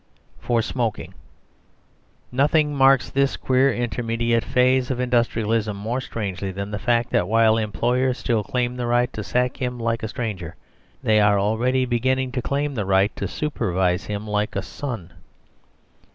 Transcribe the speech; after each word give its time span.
4. 0.39 0.63
For 0.63 0.63
Smoking. 0.63 1.13
Nothing 2.31 2.75
marks 2.75 3.11
this 3.11 3.37
queer 3.37 3.71
intermediate 3.71 4.43
phase 4.43 4.89
of 4.89 4.99
industrialism 4.99 5.77
more 5.77 6.01
strangely 6.01 6.51
than 6.51 6.71
the 6.71 6.79
fact 6.79 7.11
that, 7.11 7.27
while 7.27 7.55
employers 7.55 8.17
still 8.17 8.43
claim 8.43 8.77
the 8.77 8.87
right 8.87 9.13
to 9.13 9.23
sack 9.23 9.57
him 9.61 9.79
like 9.79 10.01
a 10.01 10.07
stranger, 10.07 10.55
they 11.03 11.19
are 11.19 11.39
already 11.39 11.85
beginning 11.85 12.31
to 12.31 12.41
claim 12.41 12.73
the 12.73 12.85
right 12.87 13.15
to 13.15 13.27
supervise 13.27 14.05
him 14.05 14.25
like 14.27 14.55
a 14.55 14.63
son. 14.63 15.13